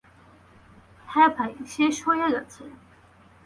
হাঁ 1.07 1.29
ভাই, 1.35 1.51
শেষ 1.67 1.95
হইয়া 2.05 2.27
গেছে। 2.29 2.63